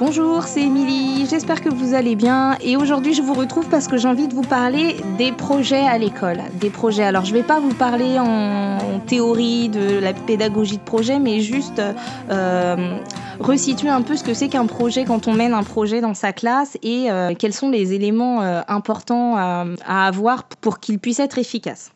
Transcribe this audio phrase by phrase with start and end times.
[0.00, 3.98] Bonjour, c'est Émilie, j'espère que vous allez bien et aujourd'hui je vous retrouve parce que
[3.98, 6.38] j'ai envie de vous parler des projets à l'école.
[6.54, 10.82] Des projets, alors je ne vais pas vous parler en, théorie de la pédagogie de
[10.82, 11.82] projet mais juste
[12.30, 12.98] euh,
[13.40, 16.32] resituer un peu ce que c'est qu'un projet quand on mène un projet dans sa
[16.32, 21.36] classe et euh, quels sont les éléments euh, importants à avoir pour qu'il puisse être
[21.36, 21.92] efficace.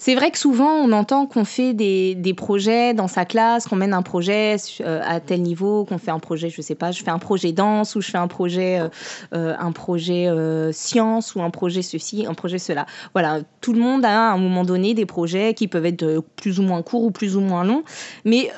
[0.00, 3.92] C'est vrai que souvent, on entend qu'on fait des, projets dans sa classe, qu'on mène
[3.92, 7.10] un projet euh, à tel niveau, qu'on fait un projet, je sais pas, je fais
[7.10, 8.88] un projet danse ou je fais un projet, euh,
[9.34, 10.26] euh, un projet
[10.72, 12.86] science ou un projet ceci, un projet cela.
[13.12, 16.60] Voilà, tout le monde a à un moment donné des projets qui peuvent être plus
[16.60, 17.82] ou moins courts ou plus ou moins longs,
[18.24, 18.50] mais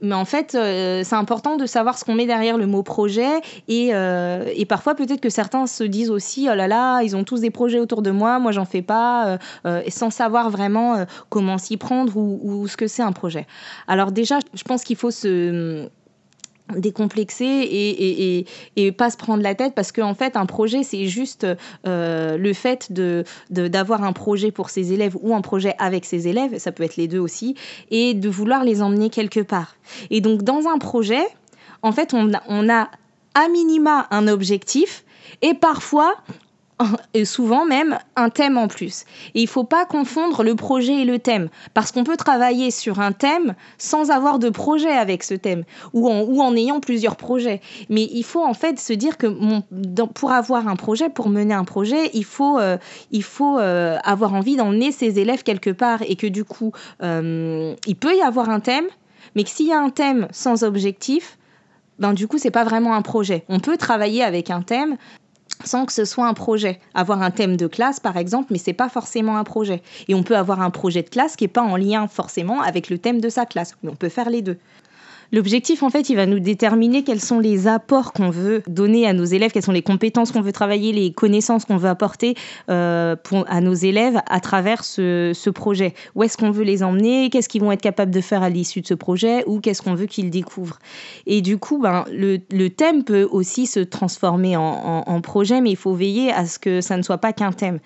[0.00, 3.40] mais en fait, euh, c'est important de savoir ce qu'on met derrière le mot projet.
[3.66, 7.24] Et, euh, et parfois, peut-être que certains se disent aussi, oh là là, ils ont
[7.24, 11.58] tous des projets autour de moi, moi j'en fais pas, euh, sans savoir vraiment comment
[11.58, 13.46] s'y prendre ou, ou, ce que c'est un projet.
[13.86, 15.88] Alors déjà, je pense qu'il faut se
[16.76, 20.82] décomplexer et, et, et, pas se prendre la tête parce qu'en en fait un projet
[20.82, 21.46] c'est juste
[21.86, 26.28] euh, le fait de d'avoir un projet pour ses élèves ou un projet avec ses
[26.28, 27.54] élèves ça peut être les deux aussi
[27.90, 29.76] et de vouloir les emmener quelque part.
[30.10, 31.22] Et donc dans un projet
[31.82, 32.90] en fait on on a
[33.34, 35.04] à minima un objectif
[35.42, 36.16] et parfois
[37.14, 39.04] et souvent même un thème en plus.
[39.34, 42.70] Et il ne faut pas confondre le projet et le thème, parce qu'on peut travailler
[42.70, 46.80] sur un thème sans avoir de projet avec ce thème, ou en, ou en ayant
[46.80, 47.60] plusieurs projets.
[47.88, 49.26] Mais il faut en fait se dire que
[50.14, 52.76] pour avoir un projet, pour mener un projet, il faut, euh,
[53.10, 57.74] il faut euh, avoir envie d'emmener ses élèves quelque part, et que du coup, euh,
[57.86, 58.86] il peut y avoir un thème,
[59.34, 61.38] mais que s'il y a un thème sans objectif,
[61.98, 63.44] ben du coup, c'est pas vraiment un projet.
[63.48, 64.96] On peut travailler avec un thème,
[65.64, 66.80] sans que ce soit un projet.
[66.94, 69.82] Avoir un thème de classe, par exemple, mais c'est pas forcément un projet.
[70.08, 72.90] Et on peut avoir un projet de classe qui n'est pas en lien forcément avec
[72.90, 73.74] le thème de sa classe.
[73.82, 74.58] Mais on peut faire les deux.
[75.30, 79.12] L'objectif, en fait, il va nous déterminer quels sont les apports qu'on veut donner à
[79.12, 82.34] nos élèves, quelles sont les compétences qu'on veut travailler, les connaissances qu'on veut apporter
[82.70, 83.14] euh,
[83.46, 85.94] à nos élèves à travers ce, projet.
[86.14, 87.28] Où est-ce qu'on veut les emmener?
[87.28, 89.44] Qu'est-ce qu'ils vont être capables de faire à l'issue de ce projet?
[89.46, 90.78] Ou qu'est-ce qu'on veut qu'ils découvrent?
[91.26, 95.94] Et du coup, ben, le, thème peut aussi se transformer en, projet, mais il faut
[95.94, 97.80] veiller à ce que ça ne soit pas qu'un thème.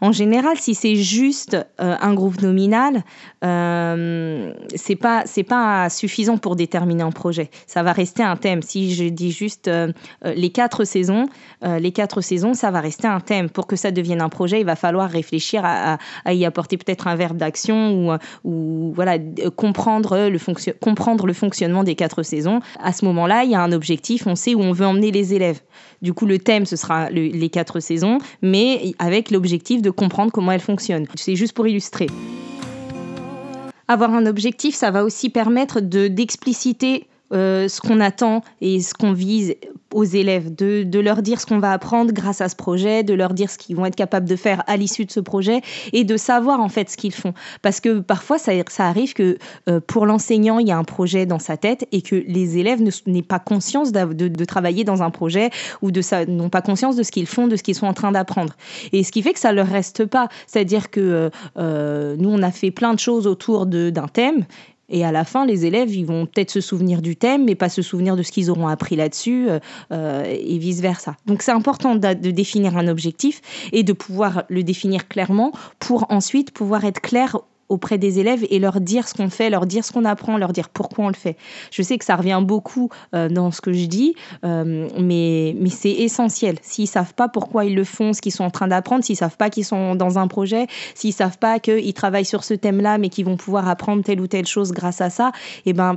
[0.00, 3.02] En général, si c'est juste euh, un groupe nominal,
[3.44, 7.50] euh, c'est pas pas suffisant pour déterminer un projet.
[7.66, 8.62] Ça va rester un thème.
[8.62, 9.92] Si je dis juste euh,
[10.24, 11.26] euh, les quatre saisons,
[11.64, 13.50] euh, les quatre saisons, ça va rester un thème.
[13.50, 17.16] Pour que ça devienne un projet, il va falloir réfléchir à, y apporter peut-être un
[17.16, 19.18] verbe d'action ou, ou voilà
[19.56, 22.60] comprendre le, comprendre le fonctionnement des quatre saisons.
[22.80, 25.34] À ce moment-là, il y a un objectif, on sait où on veut emmener les
[25.34, 25.60] élèves.
[26.02, 30.52] Du coup, le thème, ce sera les quatre saisons, mais avec l'objectif de comprendre comment
[30.52, 31.06] elles fonctionnent.
[31.14, 32.06] C'est juste pour illustrer.
[33.88, 38.94] Avoir un objectif, ça va aussi permettre de d'expliciter euh, ce qu'on attend et ce
[38.94, 39.56] qu'on vise
[39.94, 43.34] aux élèves, de, leur dire ce qu'on va apprendre grâce à ce projet, de leur
[43.34, 45.60] dire ce qu'ils vont être capables de faire à l'issue de ce projet
[45.92, 47.32] et de savoir en fait ce qu'ils font.
[47.62, 49.38] Parce que parfois, ça, arrive que
[49.68, 52.80] euh, pour l'enseignant, il y a un projet dans sa tête et que les élèves
[53.06, 55.50] n'aient pas conscience de, travailler dans un projet
[55.82, 55.90] ou
[56.28, 58.54] n'ont pas conscience de ce qu'ils font, de ce qu'ils sont en train d'apprendre.
[58.92, 60.28] Et ce qui fait que ça leur reste pas.
[60.46, 64.44] C'est-à-dire que euh nous, on a fait plein de choses autour d'un thème
[64.88, 67.68] et à la fin, les élèves, ils vont peut-être se souvenir du thème, mais pas
[67.68, 69.58] se souvenir de ce qu'ils auront appris là-dessus, euh,
[69.92, 71.16] euh et vice-versa.
[71.26, 73.40] Donc c'est important de, de, définir un objectif
[73.72, 78.58] et de pouvoir le définir clairement pour ensuite pouvoir être clair auprès des élèves et
[78.58, 81.14] leur dire ce qu'on fait, leur dire ce qu'on apprend, leur dire pourquoi on le
[81.14, 81.36] fait.
[81.70, 85.70] Je sais que ça revient beaucoup euh, dans ce que je dis, euh, mais, mais
[85.70, 86.56] c'est essentiel.
[86.62, 89.36] S'ils savent pas pourquoi ils le font, ce qu'ils sont en train d'apprendre, s'ils savent
[89.36, 93.08] pas qu'ils sont dans un projet, s'ils savent pas qu'ils travaillent sur ce thème-là, mais
[93.08, 95.32] qu'ils vont pouvoir apprendre telle ou telle chose grâce à ça,
[95.64, 95.94] eh ben,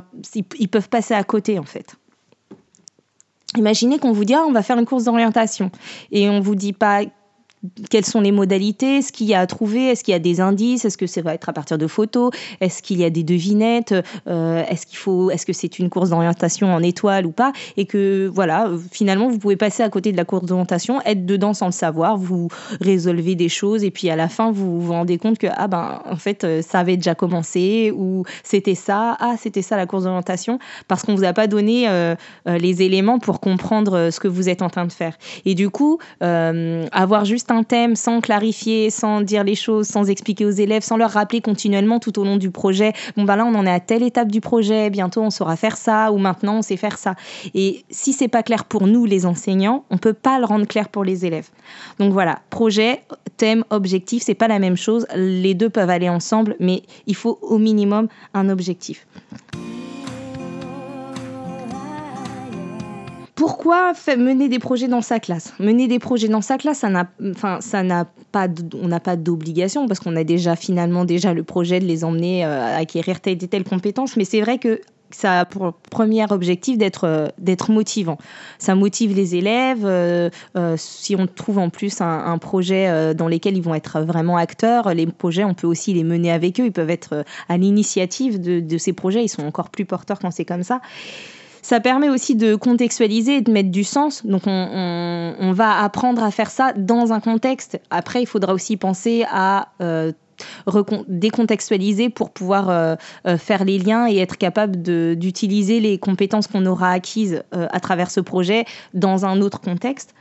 [0.57, 1.95] ils peuvent passer à côté en fait.
[3.57, 5.71] Imaginez qu'on vous dit ah, on va faire une course d'orientation
[6.11, 7.01] et on vous dit pas
[7.89, 10.39] quelles sont les modalités, ce qu'il y a à trouver, est-ce qu'il y a des
[10.39, 12.31] indices, est-ce que ça va être à partir de photos,
[12.61, 13.93] est-ce qu'il y a des devinettes,
[14.27, 17.85] euh, est-ce qu'il faut, est-ce que c'est une course d'orientation en étoile ou pas, et
[17.85, 21.65] que voilà, finalement vous pouvez passer à côté de la course d'orientation, être dedans sans
[21.65, 22.47] le savoir, vous
[22.79, 26.01] résolvez des choses et puis à la fin vous vous rendez compte que ah ben
[26.05, 30.03] en fait euh, ça avait déjà commencé ou c'était ça, ah c'était ça la course
[30.03, 34.47] d'orientation parce qu'on vous a pas donné euh, les éléments pour comprendre ce que vous
[34.47, 35.17] êtes en train de faire.
[35.45, 40.45] Et du coup avoir juste un thème sans clarifier, sans dire les choses, sans expliquer
[40.45, 43.55] aux élèves, sans leur rappeler continuellement tout au long du projet, bon ben là on
[43.55, 46.61] en est à telle étape du projet, bientôt on saura faire ça ou maintenant on
[46.61, 47.15] sait faire ça.
[47.53, 50.89] Et si c'est pas clair pour nous les enseignants, on peut pas le rendre clair
[50.89, 51.49] pour les élèves.
[51.99, 53.01] Donc voilà, projet,
[53.37, 57.39] thème, objectif, c'est pas la même chose, les deux peuvent aller ensemble mais il faut
[57.41, 59.07] au minimum un objectif.
[63.39, 65.53] Pourquoi mener des projets dans sa classe?
[65.59, 69.15] Mener des projets dans sa classe, ça n'a, enfin, ça n'a pas, on n'a pas
[69.15, 73.21] d'obligation parce qu'on a déjà finalement déjà le projet de les emmener euh, à acquérir
[73.21, 74.17] telle et telle compétence.
[74.17, 74.81] Mais c'est vrai que
[75.11, 78.17] ça a pour premier objectif d'être euh, d'être motivant.
[78.57, 79.85] Ça motive les élèves.
[79.85, 80.29] Euh,
[80.75, 85.07] si on trouve en plus un, projet dans lequel ils vont être vraiment acteurs, les
[85.07, 86.65] projets, on peut aussi les mener avec eux.
[86.65, 89.23] Ils peuvent être à l'initiative de, de ces projets.
[89.23, 90.81] Ils sont encore plus porteurs quand c'est comme ça.
[91.69, 94.25] Ça permet aussi de contextualiser et de mettre du sens.
[94.25, 97.79] Donc on, va apprendre à faire ça dans un contexte.
[97.91, 100.11] Après, il faudra aussi penser à euh,
[101.07, 102.95] décontextualiser pour pouvoir euh,
[103.27, 104.81] euh, faire les liens et être capable
[105.15, 108.65] d'utiliser les compétences qu'on aura acquises à travers ce projet
[108.95, 110.15] dans un autre contexte.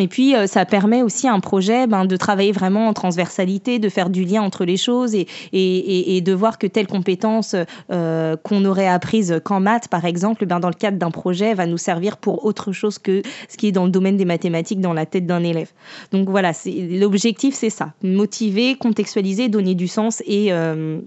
[0.00, 3.78] Et puis, euh, ça permet aussi à un projet ben, de travailler vraiment en transversalité,
[3.78, 7.54] de faire du lien entre les choses et, de voir que telle compétence
[7.90, 11.66] euh, qu'on aurait apprise qu'en maths, par exemple, ben, dans le cadre d'un projet, va
[11.66, 14.94] nous servir pour autre chose que ce qui est dans le domaine des mathématiques dans
[14.94, 15.70] la tête d'un élève.
[16.12, 17.92] Donc voilà, l'objectif, c'est ça.
[18.02, 21.00] Motiver, contextualiser, donner du sens et, euh,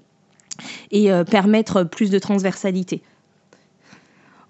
[0.92, 3.02] et permettre plus de transversalité.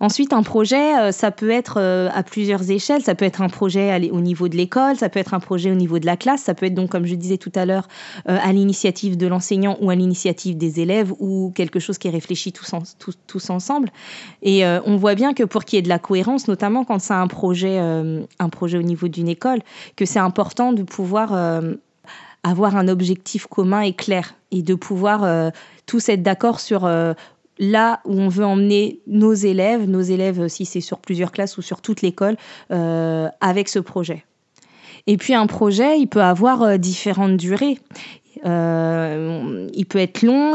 [0.03, 3.01] Ensuite, un projet, euh, ça peut être euh, à plusieurs échelles.
[3.03, 5.75] Ça peut être un projet au niveau de l'école, ça peut être un projet au
[5.75, 7.87] niveau de la classe, ça peut être donc, comme je disais tout à l'heure,
[8.27, 12.11] euh, à l'initiative de l'enseignant ou à l'initiative des élèves ou quelque chose qui est
[12.11, 13.91] réfléchi tous, ensemble.
[14.41, 17.13] Et on voit bien que pour qu'il y ait de la cohérence, notamment quand c'est
[17.13, 19.59] un projet, un projet au niveau d'une école,
[19.95, 21.61] que c'est important de pouvoir
[22.43, 25.51] avoir un objectif commun et clair et de pouvoir
[25.85, 26.87] tous être d'accord sur
[27.59, 31.61] là où on veut emmener nos élèves, nos élèves si c'est sur plusieurs classes ou
[31.61, 32.37] sur toute l'école,
[32.71, 34.25] euh, avec ce projet.
[35.05, 37.77] Et puis un projet, il peut avoir euh, différentes durées.
[38.45, 40.53] Euh, il peut être long,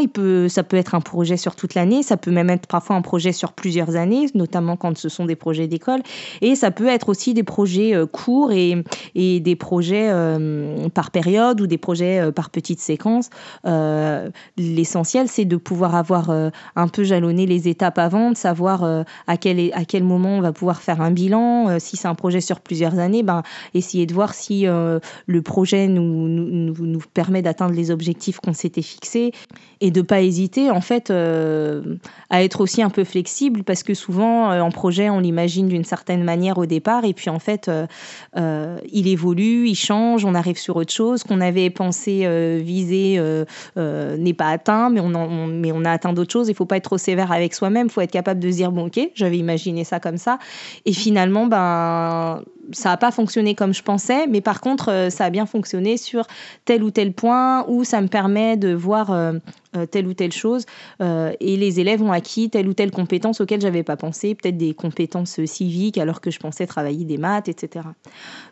[0.48, 3.32] ça peut être un projet sur toute l'année, ça peut même être parfois un projet
[3.32, 6.02] sur plusieurs années, notamment quand ce sont des projets d'école.
[6.40, 8.76] Et ça peut être aussi des projets euh, courts et,
[9.14, 13.30] des projets euh, par période ou des projets par petites séquences.
[14.56, 18.84] L'essentiel, c'est de pouvoir avoir un peu jalonné les étapes avant, de savoir
[19.26, 21.78] à, quel, moment on va pouvoir faire un bilan.
[21.78, 23.42] si c'est un projet sur plusieurs années, ben,
[23.74, 28.82] essayer de voir si le projet nous, nous, nous permet d'atteindre les objectifs qu'on s'était
[28.82, 29.32] fixés
[29.80, 31.96] et de pas hésiter en fait euh,
[32.30, 35.84] à être aussi un peu flexible parce que souvent euh, en projet on l'imagine d'une
[35.84, 40.58] certaine manière au départ et puis en fait euh, il évolue, il change, on arrive
[40.58, 42.26] sur autre chose qu'on avait pensé
[42.62, 43.20] viser
[43.76, 46.48] n'est pas atteint mais on, mais on a atteint d'autres choses.
[46.48, 48.86] Il faut pas être trop sévère avec soi-même, faut être capable de se dire bon
[48.86, 50.38] ok j'avais imaginé ça comme ça
[50.84, 52.42] et finalement ben
[52.72, 56.26] ça n'a pas fonctionné comme je pensais, mais par contre, ça a bien fonctionné sur
[56.64, 59.10] tel ou tel point où ça me permet de voir
[59.76, 60.64] euh, telle ou telle chose
[61.02, 64.56] euh, et les élèves ont acquis telle ou telle compétence auxquelles j'avais pas pensé, peut-être
[64.56, 67.84] des compétences civiques alors que je pensais travailler des maths, etc.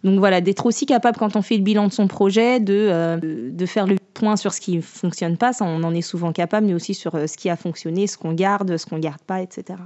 [0.04, 3.50] Donc voilà, d'être aussi capable quand on fait le bilan de son projet de, euh,
[3.50, 6.66] de faire le point sur ce qui fonctionne pas, ça on en est souvent capable,
[6.66, 9.78] mais aussi sur ce qui a fonctionné, ce qu'on garde, ce qu'on garde pas, etc.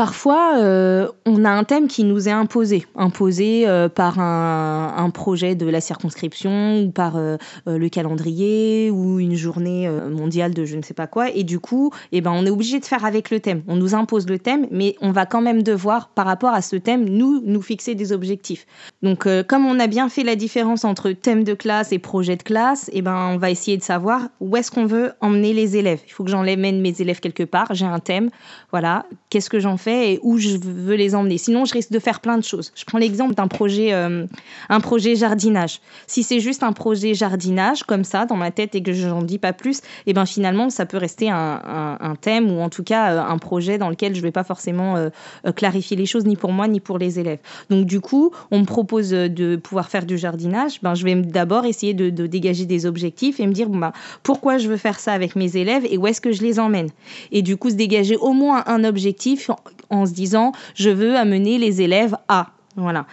[0.00, 5.54] Parfois, euh, on a un thème qui nous est imposé, imposé euh, par un, projet
[5.54, 7.36] de la circonscription ou par euh,
[7.66, 11.28] le calendrier ou une journée mondiale de je ne sais pas quoi.
[11.28, 13.62] Et du coup, eh ben, on est obligé de faire avec le thème.
[13.68, 16.76] On nous impose le thème, mais on va quand même devoir, par rapport à ce
[16.76, 18.66] thème, nous, nous fixer des objectifs.
[19.02, 22.42] Donc, comme on a bien fait la différence entre thème de classe et projet de
[22.42, 26.00] classe, eh ben, on va essayer de savoir où est-ce qu'on veut emmener les élèves.
[26.06, 27.66] Il faut que j'emmène mes élèves quelque part.
[27.72, 28.30] J'ai un thème.
[28.70, 29.04] Voilà.
[29.28, 31.38] Qu'est-ce que j'en et où je veux les emmener.
[31.38, 32.72] Sinon, je risque de faire plein de choses.
[32.74, 34.26] Je prends l'exemple d'un projet, euh,
[34.68, 35.80] un projet jardinage.
[36.06, 39.22] Si c'est juste un projet jardinage comme ça dans ma tête et que je n'en
[39.22, 42.82] dis pas plus, et eh ben finalement, ça peut rester un, thème ou en tout
[42.82, 45.10] cas euh, un projet dans lequel je ne vais pas forcément euh,
[45.54, 47.38] clarifier les choses ni pour moi ni pour les élèves.
[47.70, 50.80] Donc du coup, on me propose de pouvoir faire du jardinage.
[50.82, 53.92] Ben, je vais d'abord essayer de, dégager des objectifs et me dire ben,
[54.22, 56.90] pourquoi je veux faire ça avec mes élèves et où est-ce que je les emmène?
[57.32, 59.50] Et du coup, se dégager au moins un objectif
[59.88, 62.48] en se disant je veux amener les élèves à.
[62.76, 63.06] Voilà.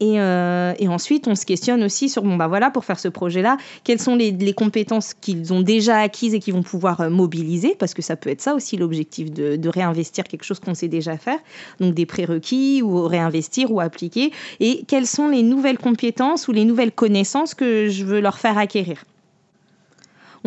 [0.00, 3.08] Et, euh, et, ensuite, on se questionne aussi sur, bon, bah voilà, pour faire ce
[3.08, 7.74] projet-là, quelles sont les, compétences qu'ils ont déjà acquises et qu'ils vont pouvoir euh, mobiliser,
[7.76, 10.88] parce que ça peut être ça aussi l'objectif de, de, réinvestir quelque chose qu'on sait
[10.88, 11.38] déjà faire,
[11.80, 16.64] donc des prérequis ou réinvestir ou appliquer, et quelles sont les nouvelles compétences ou les
[16.64, 19.04] nouvelles connaissances que je veux leur faire acquérir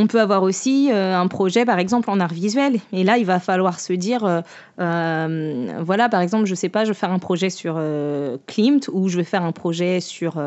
[0.01, 2.79] On peut avoir aussi un projet, par exemple, en art visuel.
[2.91, 4.43] Et là, il va falloir se dire,
[4.77, 7.79] voilà, par exemple, je sais pas, je vais faire un projet sur
[8.47, 10.41] Klimt ou je vais faire un projet sur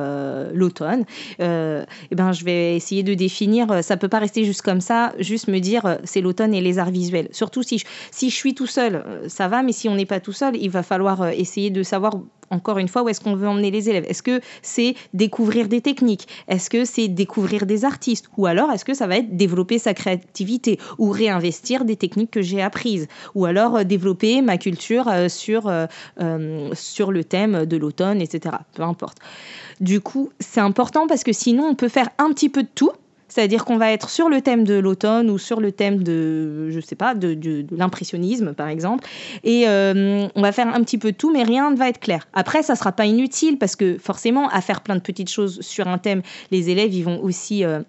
[0.52, 1.04] l'automne.
[1.38, 1.84] et
[2.16, 5.61] ben, je vais essayer de définir, ça peut pas rester juste comme ça, juste me
[5.61, 7.28] dire, c'est l'automne et les arts visuels.
[7.30, 10.18] Surtout si je, si je suis tout seul, ça va, mais si on n'est pas
[10.18, 12.14] tout seul, il va falloir essayer de savoir
[12.50, 14.04] encore une fois, où est-ce qu'on veut emmener les élèves?
[14.08, 16.28] Est-ce que c'est découvrir des techniques?
[16.48, 18.28] Est-ce que c'est découvrir des artistes?
[18.36, 20.78] Ou alors, est-ce que ça va être développer sa créativité?
[20.98, 23.08] Ou réinvestir des techniques que j'ai apprises?
[23.34, 28.56] Ou alors euh, développer ma culture euh, sur, euh, sur le thème de l'automne, etc.
[28.74, 29.18] Peu importe.
[29.80, 32.92] Du coup, c'est important parce que sinon, on peut faire un petit peu de tout
[33.34, 36.78] c'est-à-dire qu'on va être sur le thème de l'automne ou sur le thème de, je
[36.78, 39.08] sais pas, de, l'impressionnisme, par exemple.
[39.42, 42.28] Et euh, on va faire un petit peu tout, mais rien ne va être clair.
[42.32, 45.88] Après, ça sera pas inutile parce que forcément, à faire plein de petites choses sur
[45.88, 46.22] un thème,
[46.52, 47.80] les élèves, ils vont aussi euh,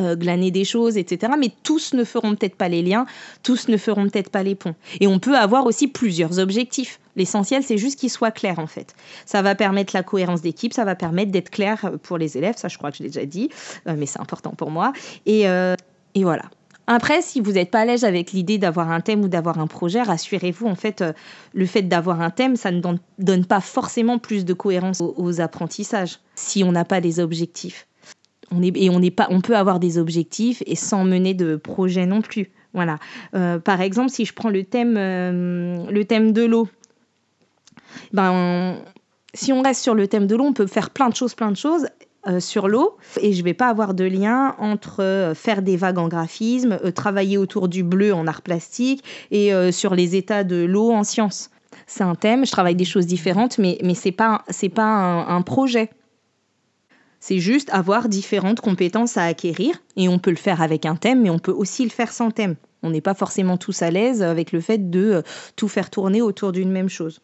[0.00, 1.32] euh, glaner des choses, etc.
[1.38, 3.06] Mais tous ne feront peut-être pas les liens,
[3.42, 4.74] tous ne feront peut-être pas les ponts.
[5.00, 6.98] Et on peut avoir aussi plusieurs objectifs.
[7.14, 8.94] L'essentiel, c'est juste qu'ils soient clairs, en fait.
[9.24, 12.68] Ça va permettre la cohérence d'équipe, ça va permettre d'être clair pour les élèves, ça
[12.68, 13.48] je crois que je l'ai déjà dit,
[13.88, 14.92] euh, mais c'est important pour moi.
[15.24, 15.74] Et, euh,
[16.16, 16.44] voilà.
[16.88, 19.66] Après, si vous n'êtes pas à l'aise avec l'idée d'avoir un thème ou d'avoir un
[19.66, 21.02] projet, rassurez-vous, en fait,
[21.52, 22.80] le fait d'avoir un thème, ça ne
[23.18, 27.88] donne, pas forcément plus de cohérence aux apprentissages si on n'a pas les objectifs
[28.62, 32.22] et on n'est pas, on peut avoir des objectifs et sans mener de projet non
[32.22, 32.50] plus.
[32.74, 32.98] Voilà.
[33.34, 36.68] Euh, par exemple, si je prends le thème, euh, le thème de l'eau,
[38.12, 38.76] ben,
[39.34, 41.50] si on reste sur le thème de l'eau, on peut faire plein de choses, plein
[41.50, 41.86] de choses
[42.28, 46.08] euh, sur l'eau et je vais pas avoir de lien entre faire des vagues en
[46.08, 51.02] graphisme, travailler autour du bleu en art plastique et sur les états de l'eau en
[51.02, 51.50] sciences.
[51.86, 54.84] C'est un thème, je travaille des choses différentes, mais, mais ce n'est pas, pas
[55.28, 55.90] un projet.
[57.26, 61.22] C'est juste avoir différentes compétences à acquérir et on peut le faire avec un thème,
[61.22, 62.54] mais on peut aussi le faire sans thème.
[62.84, 65.22] On n'est pas forcément tous à l'aise avec le fait de euh,
[65.56, 67.20] tout faire tourner autour d'une même chose.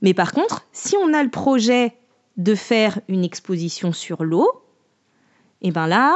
[0.00, 1.92] Mais par contre, si on a le projet
[2.36, 4.48] de faire une exposition sur l'eau,
[5.60, 6.14] et eh ben là,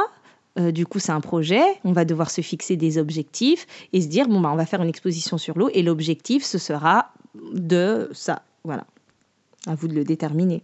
[0.57, 1.63] euh, du coup, c'est un projet.
[1.83, 4.81] On va devoir se fixer des objectifs et se dire bon bah on va faire
[4.81, 8.43] une exposition sur l'eau et l'objectif ce sera de ça.
[8.63, 8.85] Voilà.
[9.65, 10.63] À vous de le déterminer.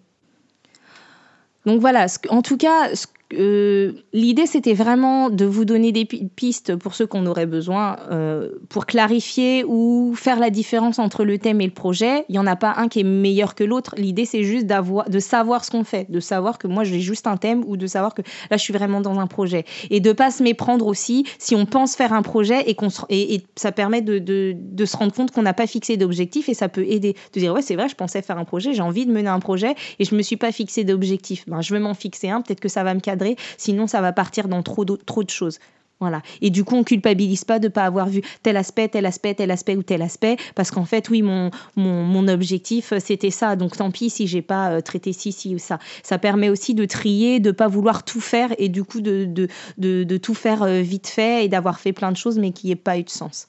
[1.65, 2.89] Donc voilà, en tout cas,
[3.37, 8.49] euh, l'idée c'était vraiment de vous donner des pistes pour ceux qu'on aurait besoin euh,
[8.69, 12.25] pour clarifier ou faire la différence entre le thème et le projet.
[12.29, 13.95] Il n'y en a pas un qui est meilleur que l'autre.
[13.97, 17.37] L'idée c'est juste de savoir ce qu'on fait, de savoir que moi j'ai juste un
[17.37, 18.21] thème ou de savoir que
[18.51, 21.65] là je suis vraiment dans un projet et de pas se méprendre aussi si on
[21.65, 25.53] pense faire un projet et qu'on et, ça permet de, se rendre compte qu'on n'a
[25.53, 28.37] pas fixé d'objectif et ça peut aider de dire ouais c'est vrai je pensais faire
[28.37, 31.45] un projet j'ai envie de mener un projet et je me suis pas fixé d'objectif
[31.47, 33.22] ben je vais m'en fixer un peut-être que ça va me cadrer
[33.57, 35.59] sinon ça va partir dans trop de, trop de choses.
[36.03, 36.21] Voilà.
[36.41, 39.51] Et du coup, on culpabilise pas de pas avoir vu tel aspect, tel aspect, tel
[39.51, 43.55] aspect ou tel aspect, parce qu'en fait, oui, mon, mon, objectif, euh, c'était ça.
[43.55, 45.79] Donc, tant pis si j'ai pas euh, traité ci, ci ou ça.
[46.03, 49.47] Ça permet aussi de trier, de pas vouloir tout faire et du coup de, de,
[49.77, 52.75] de, tout faire euh, vite fait et d'avoir fait plein de choses, mais qui n'aient
[52.75, 53.47] pas eu de sens.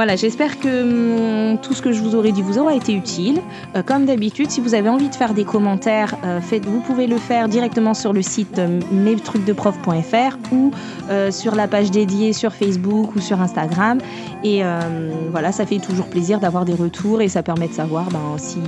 [0.00, 3.42] Voilà, j'espère que hum, tout ce que je vous aurais dit vous aura été utile.
[3.76, 7.18] Euh, comme d'habitude, si vous avez envie de faire des commentaires, euh, vous pouvez le
[7.18, 10.72] faire directement sur le site euh, mestrucsdeprof.fr ou
[11.30, 13.98] sur la page dédiée sur Facebook ou sur Instagram.
[14.42, 14.62] Et
[15.32, 18.60] voilà, ça fait toujours plaisir d'avoir des retours et ça permet de savoir ben, si,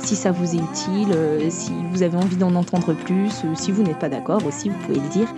[0.00, 1.16] si ça vous est utile,
[1.50, 4.98] si vous avez envie d'en entendre plus, si vous n'êtes pas d'accord aussi, vous pouvez
[4.98, 5.28] le dire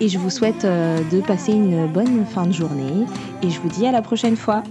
[0.00, 3.06] et je vous souhaite euh, de passer une bonne fin de journée
[3.42, 4.62] et je vous dis à la prochaine fois.